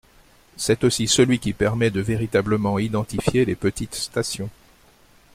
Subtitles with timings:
[0.57, 4.49] C’est aussi celui qui permet de véritablement identifier les petites stations.